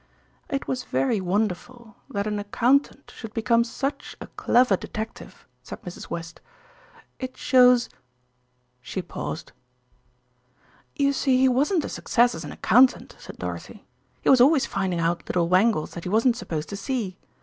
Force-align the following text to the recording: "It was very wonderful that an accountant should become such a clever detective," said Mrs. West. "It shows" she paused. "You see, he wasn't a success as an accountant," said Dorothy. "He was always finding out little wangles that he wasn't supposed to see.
"It 0.49 0.67
was 0.67 0.83
very 0.85 1.21
wonderful 1.21 1.95
that 2.09 2.25
an 2.25 2.39
accountant 2.39 3.13
should 3.15 3.35
become 3.35 3.63
such 3.63 4.17
a 4.19 4.25
clever 4.25 4.75
detective," 4.75 5.45
said 5.61 5.83
Mrs. 5.83 6.09
West. 6.09 6.41
"It 7.19 7.37
shows" 7.37 7.87
she 8.81 9.03
paused. 9.03 9.51
"You 10.95 11.13
see, 11.13 11.37
he 11.37 11.47
wasn't 11.47 11.85
a 11.85 11.87
success 11.89 12.33
as 12.33 12.43
an 12.43 12.51
accountant," 12.51 13.15
said 13.19 13.37
Dorothy. 13.37 13.85
"He 14.23 14.29
was 14.31 14.41
always 14.41 14.65
finding 14.65 14.99
out 14.99 15.27
little 15.29 15.47
wangles 15.47 15.91
that 15.91 16.03
he 16.03 16.09
wasn't 16.09 16.35
supposed 16.35 16.69
to 16.69 16.75
see. 16.75 17.19